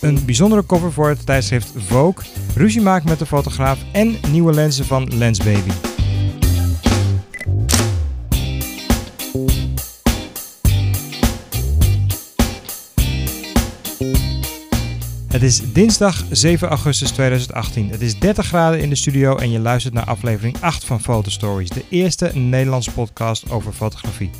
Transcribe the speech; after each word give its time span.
een 0.00 0.24
bijzondere 0.24 0.66
cover 0.66 0.92
voor 0.92 1.08
het 1.08 1.26
tijdschrift 1.26 1.72
Vogue, 1.76 2.24
ruzie 2.54 2.80
maakt 2.80 3.04
met 3.04 3.18
de 3.18 3.26
fotograaf 3.26 3.78
en 3.92 4.16
nieuwe 4.30 4.52
lenzen 4.52 4.84
van 4.84 5.16
Lensbaby. 5.16 5.70
Het 15.28 15.42
is 15.42 15.72
dinsdag 15.72 16.24
7 16.30 16.68
augustus 16.68 17.10
2018. 17.10 17.90
Het 17.90 18.00
is 18.00 18.18
30 18.18 18.46
graden 18.46 18.80
in 18.80 18.88
de 18.88 18.94
studio 18.94 19.36
en 19.36 19.50
je 19.50 19.58
luistert 19.58 19.94
naar 19.94 20.04
aflevering 20.04 20.56
8 20.60 20.84
van 20.84 21.00
Fotostories, 21.00 21.70
de 21.70 21.84
eerste 21.88 22.30
Nederlandse 22.34 22.92
podcast 22.92 23.50
over 23.50 23.72
fotografie. 23.72 24.30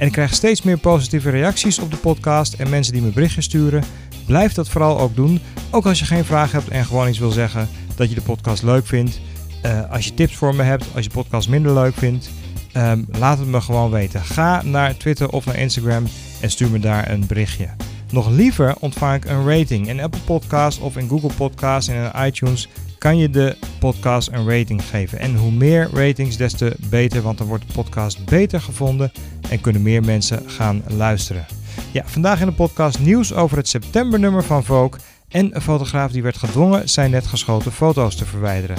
En 0.00 0.06
ik 0.06 0.12
krijg 0.12 0.34
steeds 0.34 0.62
meer 0.62 0.78
positieve 0.78 1.30
reacties 1.30 1.78
op 1.78 1.90
de 1.90 1.96
podcast 1.96 2.54
en 2.54 2.70
mensen 2.70 2.92
die 2.92 3.02
me 3.02 3.10
berichtjes 3.10 3.44
sturen. 3.44 3.84
Blijf 4.26 4.52
dat 4.52 4.68
vooral 4.68 4.98
ook 5.00 5.16
doen, 5.16 5.40
ook 5.70 5.86
als 5.86 5.98
je 5.98 6.04
geen 6.04 6.24
vraag 6.24 6.52
hebt 6.52 6.68
en 6.68 6.84
gewoon 6.84 7.08
iets 7.08 7.18
wil 7.18 7.30
zeggen 7.30 7.68
dat 7.96 8.08
je 8.08 8.14
de 8.14 8.20
podcast 8.20 8.62
leuk 8.62 8.86
vindt. 8.86 9.20
Uh, 9.66 9.90
als 9.90 10.04
je 10.04 10.14
tips 10.14 10.36
voor 10.36 10.54
me 10.54 10.62
hebt, 10.62 10.84
als 10.94 11.04
je 11.04 11.10
podcast 11.10 11.48
minder 11.48 11.72
leuk 11.72 11.94
vindt, 11.94 12.30
um, 12.76 13.06
laat 13.18 13.38
het 13.38 13.48
me 13.48 13.60
gewoon 13.60 13.90
weten. 13.90 14.24
Ga 14.24 14.62
naar 14.62 14.96
Twitter 14.96 15.28
of 15.28 15.46
naar 15.46 15.58
Instagram 15.58 16.04
en 16.40 16.50
stuur 16.50 16.70
me 16.70 16.78
daar 16.78 17.10
een 17.10 17.26
berichtje. 17.26 17.68
Nog 18.10 18.30
liever 18.30 18.74
ontvang 18.78 19.14
ik 19.14 19.30
een 19.30 19.48
rating. 19.48 19.88
In 19.88 20.00
Apple 20.00 20.20
Podcasts 20.20 20.80
of 20.80 20.96
in 20.96 21.08
Google 21.08 21.32
Podcasts 21.36 21.88
en 21.90 22.12
in 22.14 22.26
iTunes 22.26 22.68
kan 22.98 23.18
je 23.18 23.30
de 23.30 23.56
podcast 23.78 24.28
een 24.32 24.48
rating 24.48 24.82
geven. 24.84 25.18
En 25.18 25.36
hoe 25.36 25.52
meer 25.52 25.88
ratings, 25.92 26.36
des 26.36 26.52
te 26.52 26.76
beter, 26.78 27.22
want 27.22 27.38
dan 27.38 27.46
wordt 27.46 27.66
de 27.66 27.72
podcast 27.72 28.24
beter 28.24 28.60
gevonden 28.60 29.12
en 29.50 29.60
kunnen 29.60 29.82
meer 29.82 30.04
mensen 30.04 30.42
gaan 30.50 30.82
luisteren. 30.86 31.46
Ja, 31.92 32.02
vandaag 32.06 32.40
in 32.40 32.46
de 32.46 32.52
podcast 32.52 32.98
nieuws 32.98 33.34
over 33.34 33.56
het 33.56 33.68
septembernummer 33.68 34.44
van 34.44 34.64
Vogue 34.64 35.00
en 35.28 35.54
een 35.54 35.60
fotograaf 35.60 36.12
die 36.12 36.22
werd 36.22 36.36
gedwongen 36.36 36.88
zijn 36.88 37.10
net 37.10 37.26
geschoten 37.26 37.72
foto's 37.72 38.16
te 38.16 38.26
verwijderen. 38.26 38.76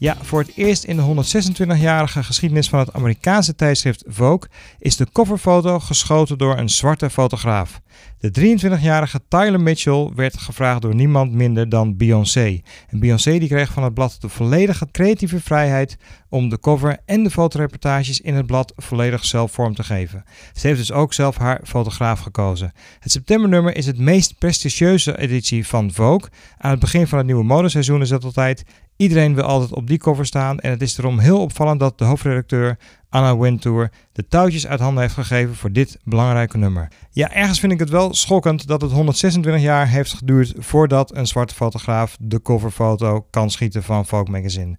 Ja, 0.00 0.16
voor 0.20 0.40
het 0.40 0.52
eerst 0.54 0.84
in 0.84 0.96
de 0.96 1.02
126-jarige 1.02 2.22
geschiedenis 2.22 2.68
van 2.68 2.78
het 2.78 2.92
Amerikaanse 2.92 3.54
tijdschrift 3.54 4.04
Vogue 4.06 4.48
is 4.78 4.96
de 4.96 5.06
coverfoto 5.12 5.80
geschoten 5.80 6.38
door 6.38 6.58
een 6.58 6.68
zwarte 6.68 7.10
fotograaf. 7.10 7.80
De 8.18 8.58
23-jarige 8.58 9.20
Tyler 9.28 9.60
Mitchell 9.60 10.10
werd 10.14 10.38
gevraagd 10.38 10.82
door 10.82 10.94
niemand 10.94 11.32
minder 11.32 11.68
dan 11.68 11.96
Beyoncé. 11.96 12.60
En 12.88 13.00
Beyoncé 13.00 13.38
die 13.38 13.48
kreeg 13.48 13.72
van 13.72 13.82
het 13.82 13.94
blad 13.94 14.16
de 14.20 14.28
volledige 14.28 14.86
creatieve 14.90 15.40
vrijheid 15.40 15.96
om 16.28 16.48
de 16.48 16.60
cover 16.60 16.98
en 17.06 17.22
de 17.22 17.30
fotoreportages 17.30 18.20
in 18.20 18.34
het 18.34 18.46
blad 18.46 18.72
volledig 18.76 19.24
zelf 19.24 19.52
vorm 19.52 19.74
te 19.74 19.82
geven. 19.84 20.24
Ze 20.52 20.66
heeft 20.66 20.78
dus 20.78 20.92
ook 20.92 21.12
zelf 21.12 21.36
haar 21.36 21.60
fotograaf 21.64 22.20
gekozen. 22.20 22.72
Het 22.98 23.12
septembernummer 23.12 23.76
is 23.76 23.86
het 23.86 23.98
meest 23.98 24.38
prestigieuze 24.38 25.18
editie 25.18 25.66
van 25.66 25.92
Vogue. 25.92 26.28
Aan 26.58 26.70
het 26.70 26.80
begin 26.80 27.06
van 27.06 27.18
het 27.18 27.26
nieuwe 27.26 27.44
modeseizoen 27.44 28.00
is 28.00 28.08
dat 28.08 28.24
altijd 28.24 28.64
Iedereen 29.00 29.34
wil 29.34 29.44
altijd 29.44 29.74
op 29.74 29.86
die 29.86 29.98
cover 29.98 30.26
staan 30.26 30.58
en 30.58 30.70
het 30.70 30.82
is 30.82 30.94
daarom 30.94 31.18
heel 31.18 31.40
opvallend 31.40 31.80
dat 31.80 31.98
de 31.98 32.04
hoofdredacteur 32.04 32.78
Anna 33.08 33.36
Wintour 33.36 33.90
de 34.12 34.26
touwtjes 34.26 34.66
uit 34.66 34.80
handen 34.80 35.02
heeft 35.02 35.14
gegeven 35.14 35.54
voor 35.54 35.72
dit 35.72 35.98
belangrijke 36.04 36.58
nummer. 36.58 36.88
Ja, 37.10 37.32
ergens 37.32 37.60
vind 37.60 37.72
ik 37.72 37.78
het 37.78 37.90
wel 37.90 38.14
schokkend 38.14 38.66
dat 38.66 38.80
het 38.80 38.92
126 38.92 39.62
jaar 39.62 39.88
heeft 39.88 40.14
geduurd 40.14 40.52
voordat 40.56 41.16
een 41.16 41.26
zwarte 41.26 41.54
fotograaf 41.54 42.16
de 42.20 42.42
coverfoto 42.42 43.26
kan 43.30 43.50
schieten 43.50 43.82
van 43.82 44.06
Vogue 44.06 44.30
Magazine. 44.30 44.78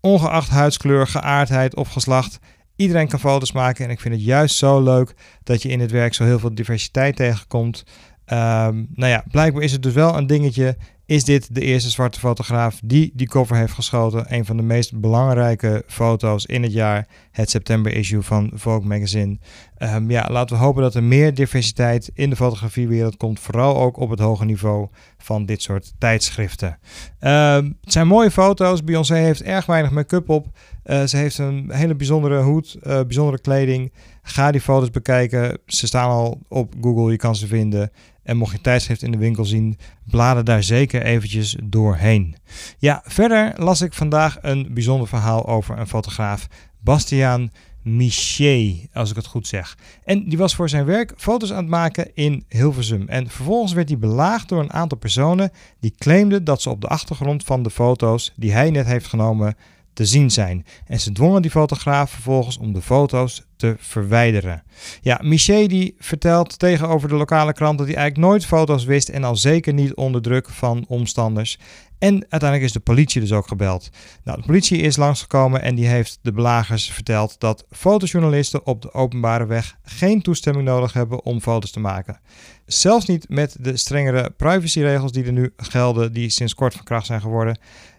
Ongeacht 0.00 0.48
huidskleur, 0.48 1.06
geaardheid 1.06 1.76
of 1.76 1.88
geslacht, 1.88 2.38
iedereen 2.76 3.08
kan 3.08 3.20
foto's 3.20 3.52
maken 3.52 3.84
en 3.84 3.90
ik 3.90 4.00
vind 4.00 4.14
het 4.14 4.24
juist 4.24 4.56
zo 4.56 4.82
leuk 4.82 5.14
dat 5.42 5.62
je 5.62 5.68
in 5.68 5.80
het 5.80 5.90
werk 5.90 6.14
zo 6.14 6.24
heel 6.24 6.38
veel 6.38 6.54
diversiteit 6.54 7.16
tegenkomt. 7.16 7.84
Um, 8.32 8.88
nou 8.94 9.10
ja, 9.10 9.24
blijkbaar 9.30 9.62
is 9.62 9.72
het 9.72 9.82
dus 9.82 9.92
wel 9.92 10.16
een 10.16 10.26
dingetje 10.26 10.76
is 11.06 11.24
dit 11.24 11.54
de 11.54 11.60
eerste 11.60 11.90
zwarte 11.90 12.18
fotograaf 12.18 12.80
die 12.84 13.12
die 13.14 13.28
cover 13.28 13.56
heeft 13.56 13.72
geschoten. 13.72 14.34
Een 14.34 14.44
van 14.44 14.56
de 14.56 14.62
meest 14.62 15.00
belangrijke 15.00 15.82
foto's 15.86 16.46
in 16.46 16.62
het 16.62 16.72
jaar, 16.72 17.06
het 17.30 17.50
september 17.50 17.94
issue 17.94 18.22
van 18.22 18.50
Vogue 18.54 18.88
Magazine. 18.88 19.38
Um, 19.78 20.10
ja, 20.10 20.28
laten 20.30 20.56
we 20.56 20.62
hopen 20.62 20.82
dat 20.82 20.94
er 20.94 21.02
meer 21.02 21.34
diversiteit 21.34 22.10
in 22.14 22.30
de 22.30 22.36
fotografiewereld 22.36 23.16
komt. 23.16 23.40
Vooral 23.40 23.76
ook 23.76 23.96
op 23.96 24.10
het 24.10 24.20
hoge 24.20 24.44
niveau 24.44 24.88
van 25.18 25.46
dit 25.46 25.62
soort 25.62 25.92
tijdschriften. 25.98 26.78
Um, 27.20 27.78
het 27.80 27.92
zijn 27.92 28.06
mooie 28.06 28.30
foto's. 28.30 28.84
Beyoncé 28.84 29.14
heeft 29.14 29.42
erg 29.42 29.66
weinig 29.66 29.90
make-up 29.90 30.28
op. 30.28 30.46
Uh, 30.84 31.04
ze 31.04 31.16
heeft 31.16 31.38
een 31.38 31.70
hele 31.72 31.94
bijzondere 31.94 32.42
hoed, 32.42 32.76
uh, 32.82 33.00
bijzondere 33.00 33.40
kleding. 33.40 33.92
Ga 34.28 34.50
die 34.50 34.60
foto's 34.60 34.90
bekijken. 34.90 35.58
Ze 35.66 35.86
staan 35.86 36.10
al 36.10 36.40
op 36.48 36.74
Google, 36.80 37.10
je 37.10 37.16
kan 37.16 37.36
ze 37.36 37.46
vinden. 37.46 37.90
En 38.22 38.36
mocht 38.36 38.52
je 38.52 38.60
tijdschrift 38.60 39.02
in 39.02 39.10
de 39.10 39.18
winkel 39.18 39.44
zien, 39.44 39.78
blader 40.10 40.44
daar 40.44 40.62
zeker 40.62 41.02
eventjes 41.02 41.56
doorheen. 41.64 42.36
Ja, 42.78 43.02
verder 43.04 43.52
las 43.56 43.80
ik 43.80 43.92
vandaag 43.92 44.38
een 44.40 44.68
bijzonder 44.70 45.08
verhaal 45.08 45.46
over 45.46 45.78
een 45.78 45.86
fotograaf, 45.86 46.46
Bastiaan 46.80 47.50
Miché, 47.82 48.88
als 48.92 49.10
ik 49.10 49.16
het 49.16 49.26
goed 49.26 49.46
zeg. 49.46 49.78
En 50.04 50.28
die 50.28 50.38
was 50.38 50.54
voor 50.54 50.68
zijn 50.68 50.84
werk 50.84 51.12
foto's 51.16 51.50
aan 51.50 51.56
het 51.56 51.68
maken 51.68 52.10
in 52.14 52.44
Hilversum. 52.48 53.08
En 53.08 53.28
vervolgens 53.28 53.72
werd 53.72 53.88
hij 53.88 53.98
belaagd 53.98 54.48
door 54.48 54.60
een 54.60 54.72
aantal 54.72 54.98
personen 54.98 55.50
die 55.80 55.94
claimden 55.98 56.44
dat 56.44 56.62
ze 56.62 56.70
op 56.70 56.80
de 56.80 56.88
achtergrond 56.88 57.44
van 57.44 57.62
de 57.62 57.70
foto's 57.70 58.32
die 58.36 58.52
hij 58.52 58.70
net 58.70 58.86
heeft 58.86 59.06
genomen 59.06 59.56
te 59.96 60.06
zien 60.06 60.30
zijn. 60.30 60.64
En 60.86 61.00
ze 61.00 61.12
dwongen 61.12 61.42
die 61.42 61.50
fotograaf 61.50 62.10
vervolgens 62.10 62.58
om 62.58 62.72
de 62.72 62.82
foto's 62.82 63.46
te 63.56 63.74
verwijderen. 63.78 64.62
Ja, 65.00 65.20
Miché 65.22 65.66
die 65.66 65.94
vertelt 65.98 66.58
tegenover 66.58 67.08
de 67.08 67.14
lokale 67.14 67.52
krant 67.52 67.78
dat 67.78 67.86
hij 67.86 67.96
eigenlijk 67.96 68.26
nooit 68.28 68.46
foto's 68.46 68.84
wist 68.84 69.08
en 69.08 69.24
al 69.24 69.36
zeker 69.36 69.72
niet 69.72 69.94
onder 69.94 70.22
druk 70.22 70.48
van 70.48 70.84
omstanders. 70.88 71.58
En 71.98 72.12
uiteindelijk 72.28 72.62
is 72.62 72.72
de 72.72 72.80
politie 72.80 73.20
dus 73.20 73.32
ook 73.32 73.48
gebeld. 73.48 73.88
Nou, 74.24 74.40
de 74.40 74.46
politie 74.46 74.80
is 74.80 74.96
langsgekomen 74.96 75.62
en 75.62 75.74
die 75.74 75.86
heeft 75.86 76.18
de 76.22 76.32
belagers 76.32 76.90
verteld 76.90 77.40
dat 77.40 77.64
fotojournalisten 77.70 78.66
op 78.66 78.82
de 78.82 78.92
openbare 78.92 79.46
weg 79.46 79.76
geen 79.82 80.22
toestemming 80.22 80.66
nodig 80.66 80.92
hebben 80.92 81.24
om 81.24 81.40
foto's 81.40 81.70
te 81.70 81.80
maken. 81.80 82.20
Zelfs 82.66 83.06
niet 83.06 83.28
met 83.28 83.56
de 83.60 83.76
strengere 83.76 84.30
privacyregels 84.36 85.12
die 85.12 85.24
er 85.24 85.32
nu 85.32 85.52
gelden, 85.56 86.12
die 86.12 86.30
sinds 86.30 86.54
kort 86.54 86.74
van 86.74 86.84
kracht 86.84 87.06
zijn 87.06 87.20
geworden 87.20 87.58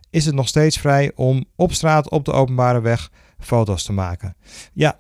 is 0.10 0.26
het 0.26 0.36
nog 0.36 0.48
steeds 0.48 0.78
vrij 0.78 1.12
om 1.16 1.46
op 1.56 1.74
straat 1.74 2.10
op 2.10 2.26
de 2.26 2.32
openbare 2.32 2.82
weg 2.82 3.10
foto's 3.40 3.84
te 3.84 3.94
maken. 3.94 4.36
Ja, 4.74 4.98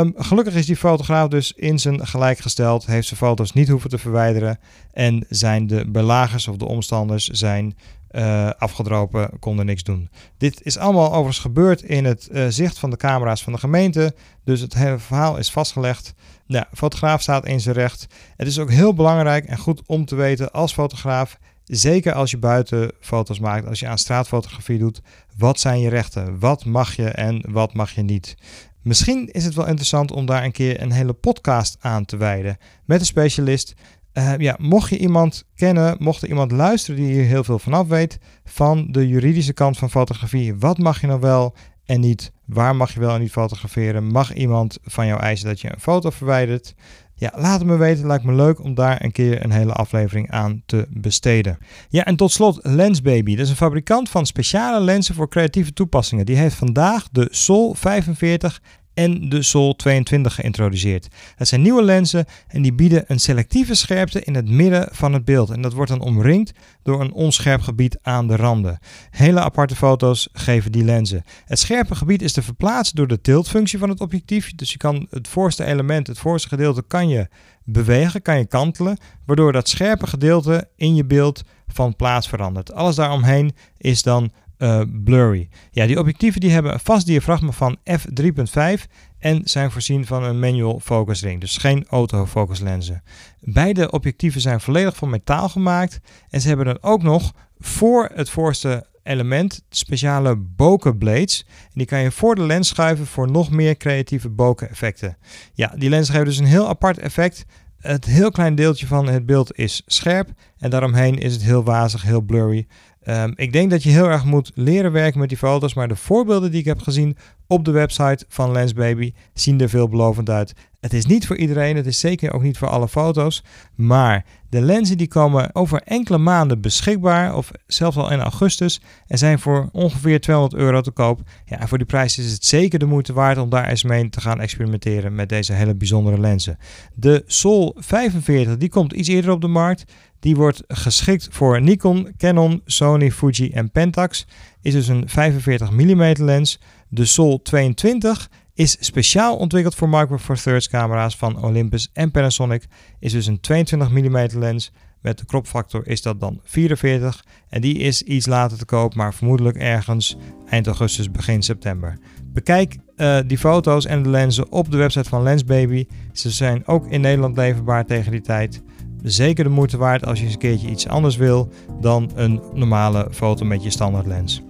um, 0.00 0.12
gelukkig 0.16 0.54
is 0.54 0.66
die 0.66 0.76
fotograaf 0.76 1.28
dus 1.28 1.52
in 1.52 1.78
zijn 1.78 2.06
gelijk 2.06 2.38
gesteld, 2.38 2.86
heeft 2.86 3.06
zijn 3.06 3.20
foto's 3.20 3.52
niet 3.52 3.68
hoeven 3.68 3.90
te 3.90 3.98
verwijderen 3.98 4.58
en 4.92 5.24
zijn 5.28 5.66
de 5.66 5.90
belagers 5.90 6.48
of 6.48 6.56
de 6.56 6.66
omstanders 6.68 7.26
zijn 7.28 7.76
uh, 8.10 8.50
afgedropen, 8.58 9.30
konden 9.38 9.66
niks 9.66 9.82
doen. 9.82 10.10
Dit 10.36 10.60
is 10.62 10.78
allemaal 10.78 11.08
overigens 11.08 11.38
gebeurd 11.38 11.82
in 11.82 12.04
het 12.04 12.28
uh, 12.32 12.46
zicht 12.48 12.78
van 12.78 12.90
de 12.90 12.96
camera's 12.96 13.42
van 13.42 13.52
de 13.52 13.58
gemeente, 13.58 14.14
dus 14.44 14.60
het 14.60 14.74
hele 14.74 14.98
verhaal 14.98 15.36
is 15.36 15.50
vastgelegd. 15.50 16.14
Ja, 16.46 16.68
fotograaf 16.72 17.22
staat 17.22 17.46
in 17.46 17.60
zijn 17.60 17.74
recht. 17.74 18.06
Het 18.36 18.46
is 18.46 18.58
ook 18.58 18.70
heel 18.70 18.94
belangrijk 18.94 19.44
en 19.44 19.58
goed 19.58 19.82
om 19.86 20.04
te 20.04 20.14
weten 20.14 20.50
als 20.50 20.72
fotograaf 20.72 21.38
Zeker 21.68 22.12
als 22.12 22.30
je 22.30 22.38
buiten 22.38 22.92
foto's 23.00 23.38
maakt, 23.38 23.66
als 23.66 23.80
je 23.80 23.86
aan 23.86 23.98
straatfotografie 23.98 24.78
doet, 24.78 25.00
wat 25.36 25.60
zijn 25.60 25.80
je 25.80 25.88
rechten? 25.88 26.38
Wat 26.38 26.64
mag 26.64 26.96
je 26.96 27.08
en 27.08 27.44
wat 27.48 27.74
mag 27.74 27.90
je 27.90 28.02
niet? 28.02 28.36
Misschien 28.82 29.28
is 29.32 29.44
het 29.44 29.54
wel 29.54 29.66
interessant 29.66 30.12
om 30.12 30.26
daar 30.26 30.44
een 30.44 30.52
keer 30.52 30.82
een 30.82 30.92
hele 30.92 31.12
podcast 31.12 31.76
aan 31.80 32.04
te 32.04 32.16
wijden 32.16 32.56
met 32.84 33.00
een 33.00 33.06
specialist. 33.06 33.74
Uh, 34.12 34.32
ja, 34.36 34.56
mocht 34.58 34.90
je 34.90 34.98
iemand 34.98 35.44
kennen, 35.54 35.96
mocht 35.98 36.22
er 36.22 36.28
iemand 36.28 36.52
luisteren 36.52 37.00
die 37.00 37.12
hier 37.12 37.24
heel 37.24 37.44
veel 37.44 37.58
vanaf 37.58 37.86
weet 37.86 38.18
van 38.44 38.86
de 38.90 39.08
juridische 39.08 39.52
kant 39.52 39.78
van 39.78 39.90
fotografie, 39.90 40.56
wat 40.56 40.78
mag 40.78 41.00
je 41.00 41.06
nou 41.06 41.20
wel 41.20 41.54
en 41.84 42.00
niet? 42.00 42.32
Waar 42.44 42.76
mag 42.76 42.94
je 42.94 43.00
wel 43.00 43.14
en 43.14 43.20
niet 43.20 43.30
fotograferen? 43.30 44.06
Mag 44.06 44.34
iemand 44.34 44.78
van 44.82 45.06
jou 45.06 45.20
eisen 45.20 45.48
dat 45.48 45.60
je 45.60 45.72
een 45.72 45.80
foto 45.80 46.10
verwijdert? 46.10 46.74
Ja, 47.18 47.32
laat 47.36 47.58
het 47.58 47.68
me 47.68 47.76
weten. 47.76 48.06
Lijkt 48.06 48.24
me 48.24 48.34
leuk 48.34 48.62
om 48.62 48.74
daar 48.74 49.04
een 49.04 49.12
keer 49.12 49.44
een 49.44 49.50
hele 49.50 49.72
aflevering 49.72 50.30
aan 50.30 50.62
te 50.66 50.86
besteden. 50.90 51.58
Ja, 51.88 52.04
en 52.04 52.16
tot 52.16 52.32
slot 52.32 52.58
Lensbaby. 52.62 53.34
Dat 53.34 53.44
is 53.44 53.50
een 53.50 53.56
fabrikant 53.56 54.08
van 54.08 54.26
speciale 54.26 54.80
lenzen 54.80 55.14
voor 55.14 55.28
creatieve 55.28 55.72
toepassingen. 55.72 56.26
Die 56.26 56.36
heeft 56.36 56.54
vandaag 56.54 57.08
de 57.12 57.28
Sol 57.30 57.74
45 57.74 58.60
en 58.98 59.28
de 59.28 59.42
Sol 59.42 59.76
22 59.76 60.34
geïntroduceerd. 60.34 61.08
Dat 61.36 61.48
zijn 61.48 61.62
nieuwe 61.62 61.82
lenzen 61.82 62.24
en 62.48 62.62
die 62.62 62.72
bieden 62.72 63.04
een 63.06 63.18
selectieve 63.18 63.74
scherpte 63.74 64.22
in 64.22 64.34
het 64.34 64.48
midden 64.48 64.88
van 64.90 65.12
het 65.12 65.24
beeld. 65.24 65.50
En 65.50 65.62
dat 65.62 65.72
wordt 65.72 65.90
dan 65.90 66.00
omringd 66.00 66.52
door 66.82 67.00
een 67.00 67.12
onscherp 67.12 67.60
gebied 67.60 67.98
aan 68.02 68.26
de 68.26 68.36
randen. 68.36 68.78
Hele 69.10 69.40
aparte 69.40 69.76
foto's 69.76 70.28
geven 70.32 70.72
die 70.72 70.84
lenzen. 70.84 71.24
Het 71.44 71.58
scherpe 71.58 71.94
gebied 71.94 72.22
is 72.22 72.32
te 72.32 72.42
verplaatsen 72.42 72.96
door 72.96 73.06
de 73.06 73.20
tiltfunctie 73.20 73.78
van 73.78 73.88
het 73.88 74.00
objectief. 74.00 74.54
Dus 74.54 74.72
je 74.72 74.78
kan 74.78 75.06
het 75.10 75.28
voorste 75.28 75.64
element, 75.64 76.06
het 76.06 76.18
voorste 76.18 76.48
gedeelte, 76.48 76.82
kan 76.82 77.08
je 77.08 77.28
bewegen, 77.64 78.22
kan 78.22 78.38
je 78.38 78.46
kantelen, 78.46 78.98
waardoor 79.26 79.52
dat 79.52 79.68
scherpe 79.68 80.06
gedeelte 80.06 80.68
in 80.76 80.94
je 80.94 81.04
beeld 81.04 81.42
van 81.66 81.96
plaats 81.96 82.28
verandert. 82.28 82.72
Alles 82.72 82.96
daaromheen 82.96 83.52
is 83.76 84.02
dan 84.02 84.32
uh, 84.58 84.82
blurry. 85.04 85.48
Ja, 85.70 85.86
die 85.86 85.98
objectieven 85.98 86.40
die 86.40 86.50
hebben 86.50 86.72
een 86.72 86.80
vast 86.80 87.06
diafragma 87.06 87.50
van 87.50 87.76
f3.5 87.90 88.84
en 89.18 89.40
zijn 89.44 89.70
voorzien 89.70 90.06
van 90.06 90.24
een 90.24 90.38
manual 90.38 90.80
focus 90.80 91.22
ring, 91.22 91.40
dus 91.40 91.56
geen 91.56 91.86
autofocus 91.88 92.60
lenzen. 92.60 93.02
Beide 93.40 93.90
objectieven 93.90 94.40
zijn 94.40 94.60
volledig 94.60 94.96
van 94.96 95.10
metaal 95.10 95.48
gemaakt 95.48 96.00
en 96.28 96.40
ze 96.40 96.48
hebben 96.48 96.66
dan 96.66 96.78
ook 96.80 97.02
nog 97.02 97.32
voor 97.58 98.10
het 98.14 98.30
voorste 98.30 98.86
element 99.02 99.64
speciale 99.68 100.36
bokeh 100.36 100.98
blades. 100.98 101.44
En 101.46 101.72
die 101.74 101.86
kan 101.86 102.00
je 102.00 102.10
voor 102.10 102.34
de 102.34 102.42
lens 102.42 102.68
schuiven 102.68 103.06
voor 103.06 103.30
nog 103.30 103.50
meer 103.50 103.76
creatieve 103.76 104.28
bokeh 104.28 104.70
effecten. 104.70 105.16
Ja, 105.54 105.74
die 105.76 105.88
lens 105.88 106.08
geeft 106.08 106.24
dus 106.24 106.38
een 106.38 106.44
heel 106.44 106.68
apart 106.68 106.98
effect. 106.98 107.44
Het 107.78 108.04
heel 108.04 108.30
klein 108.30 108.54
deeltje 108.54 108.86
van 108.86 109.08
het 109.08 109.26
beeld 109.26 109.56
is 109.56 109.82
scherp 109.86 110.28
en 110.58 110.70
daaromheen 110.70 111.18
is 111.18 111.32
het 111.32 111.42
heel 111.42 111.64
wazig, 111.64 112.02
heel 112.02 112.20
blurry. 112.20 112.66
Um, 113.10 113.32
ik 113.36 113.52
denk 113.52 113.70
dat 113.70 113.82
je 113.82 113.90
heel 113.90 114.08
erg 114.08 114.24
moet 114.24 114.50
leren 114.54 114.92
werken 114.92 115.20
met 115.20 115.28
die 115.28 115.38
foto's, 115.38 115.74
maar 115.74 115.88
de 115.88 115.96
voorbeelden 115.96 116.50
die 116.50 116.60
ik 116.60 116.66
heb 116.66 116.80
gezien 116.80 117.16
op 117.46 117.64
de 117.64 117.70
website 117.70 118.24
van 118.28 118.52
Lensbaby 118.52 119.12
zien 119.34 119.60
er 119.60 119.68
veelbelovend 119.68 120.30
uit. 120.30 120.54
Het 120.80 120.92
is 120.92 121.06
niet 121.06 121.26
voor 121.26 121.36
iedereen, 121.36 121.76
het 121.76 121.86
is 121.86 122.00
zeker 122.00 122.32
ook 122.32 122.42
niet 122.42 122.58
voor 122.58 122.68
alle 122.68 122.88
foto's, 122.88 123.44
maar 123.74 124.24
de 124.48 124.60
lenzen 124.60 124.96
die 124.96 125.08
komen 125.08 125.54
over 125.54 125.82
enkele 125.84 126.18
maanden 126.18 126.60
beschikbaar, 126.60 127.34
of 127.34 127.50
zelfs 127.66 127.96
al 127.96 128.12
in 128.12 128.20
augustus, 128.20 128.80
en 129.06 129.18
zijn 129.18 129.38
voor 129.38 129.68
ongeveer 129.72 130.20
200 130.20 130.60
euro 130.60 130.80
te 130.80 130.90
koop. 130.90 131.20
Ja, 131.44 131.58
en 131.58 131.68
voor 131.68 131.78
die 131.78 131.86
prijs 131.86 132.18
is 132.18 132.32
het 132.32 132.44
zeker 132.44 132.78
de 132.78 132.86
moeite 132.86 133.12
waard 133.12 133.38
om 133.38 133.50
daar 133.50 133.68
eens 133.68 133.82
mee 133.82 134.08
te 134.08 134.20
gaan 134.20 134.40
experimenteren 134.40 135.14
met 135.14 135.28
deze 135.28 135.52
hele 135.52 135.74
bijzondere 135.74 136.20
lenzen. 136.20 136.58
De 136.94 137.22
Sol 137.26 137.76
45 137.78 138.56
die 138.56 138.68
komt 138.68 138.92
iets 138.92 139.08
eerder 139.08 139.30
op 139.30 139.40
de 139.40 139.48
markt. 139.48 139.92
Die 140.20 140.36
wordt 140.36 140.62
geschikt 140.66 141.28
voor 141.30 141.62
Nikon, 141.62 142.12
Canon, 142.16 142.62
Sony, 142.64 143.10
Fuji 143.10 143.50
en 143.50 143.70
Pentax. 143.70 144.26
Is 144.62 144.72
dus 144.72 144.88
een 144.88 145.08
45 145.08 145.70
mm 145.70 146.12
lens. 146.18 146.60
De 146.88 147.04
Sol 147.04 147.42
22 147.42 148.28
is 148.54 148.76
speciaal 148.80 149.36
ontwikkeld 149.36 149.74
voor 149.74 149.88
Micro 149.88 150.18
Four 150.18 150.36
Thirds 150.36 150.68
camera's 150.68 151.16
van 151.16 151.42
Olympus 151.42 151.90
en 151.92 152.10
Panasonic. 152.10 152.66
Is 152.98 153.12
dus 153.12 153.26
een 153.26 153.40
22 153.40 153.90
mm 153.90 154.26
lens. 154.38 154.72
Met 155.00 155.18
de 155.18 155.24
kropfactor 155.24 155.86
is 155.86 156.02
dat 156.02 156.20
dan 156.20 156.40
44 156.44 157.24
en 157.48 157.60
die 157.60 157.78
is 157.78 158.02
iets 158.02 158.26
later 158.26 158.58
te 158.58 158.64
koop, 158.64 158.94
maar 158.94 159.14
vermoedelijk 159.14 159.56
ergens 159.56 160.16
eind 160.48 160.66
augustus, 160.66 161.10
begin 161.10 161.42
september. 161.42 161.98
Bekijk 162.24 162.76
uh, 162.96 163.18
die 163.26 163.38
foto's 163.38 163.86
en 163.86 164.02
de 164.02 164.08
lenzen 164.08 164.52
op 164.52 164.70
de 164.70 164.76
website 164.76 165.08
van 165.08 165.22
Lensbaby. 165.22 165.86
Ze 166.12 166.30
zijn 166.30 166.66
ook 166.66 166.86
in 166.86 167.00
Nederland 167.00 167.36
leverbaar 167.36 167.86
tegen 167.86 168.12
die 168.12 168.20
tijd 168.20 168.62
zeker 169.02 169.44
de 169.44 169.50
moeite 169.50 169.76
waard 169.76 170.06
als 170.06 170.18
je 170.18 170.24
eens 170.24 170.32
een 170.32 170.40
keertje 170.40 170.70
iets 170.70 170.88
anders 170.88 171.16
wil 171.16 171.48
dan 171.80 172.10
een 172.14 172.40
normale 172.54 173.08
foto 173.10 173.44
met 173.44 173.62
je 173.62 173.70
standaard 173.70 174.06
lens. 174.06 174.42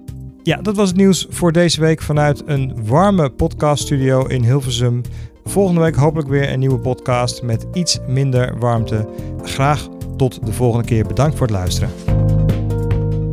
Ja, 0.42 0.56
dat 0.56 0.76
was 0.76 0.88
het 0.88 0.96
nieuws 0.96 1.26
voor 1.30 1.52
deze 1.52 1.80
week 1.80 2.02
vanuit 2.02 2.42
een 2.46 2.74
warme 2.84 3.30
podcaststudio 3.30 4.26
in 4.26 4.44
Hilversum. 4.44 5.00
Volgende 5.44 5.80
week 5.80 5.94
hopelijk 5.94 6.28
weer 6.28 6.52
een 6.52 6.58
nieuwe 6.58 6.78
podcast 6.78 7.42
met 7.42 7.66
iets 7.72 7.98
minder 8.06 8.58
warmte. 8.58 9.08
Graag 9.42 9.88
tot 10.16 10.46
de 10.46 10.52
volgende 10.52 10.86
keer. 10.86 11.06
Bedankt 11.06 11.36
voor 11.36 11.46
het 11.46 11.56
luisteren. 11.56 11.90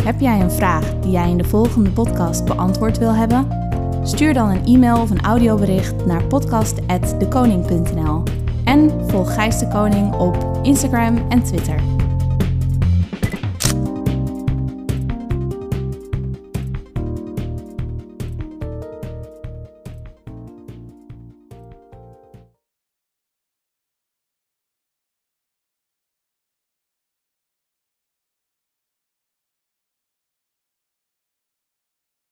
Heb 0.03 0.19
jij 0.19 0.39
een 0.39 0.51
vraag 0.51 0.99
die 0.99 1.11
jij 1.11 1.29
in 1.29 1.37
de 1.37 1.43
volgende 1.43 1.89
podcast 1.89 2.45
beantwoord 2.45 2.97
wil 2.97 3.13
hebben? 3.13 3.63
Stuur 4.03 4.33
dan 4.33 4.49
een 4.49 4.65
e-mail 4.65 5.01
of 5.01 5.09
een 5.09 5.21
audiobericht 5.21 6.05
naar 6.05 6.23
podcast@dekoning.nl. 6.23 8.44
En 8.75 8.91
volg 9.07 9.33
Gijs 9.33 9.59
de 9.59 9.67
Koning 9.67 10.13
op 10.13 10.59
Instagram 10.63 11.25
en 11.29 11.43
Twitter. 11.43 12.04